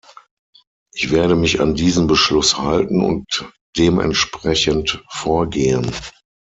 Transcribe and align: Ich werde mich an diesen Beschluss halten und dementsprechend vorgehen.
Ich 0.95 1.11
werde 1.11 1.35
mich 1.35 1.61
an 1.61 1.75
diesen 1.75 2.07
Beschluss 2.07 2.57
halten 2.57 3.03
und 3.03 3.47
dementsprechend 3.77 5.03
vorgehen. 5.11 5.91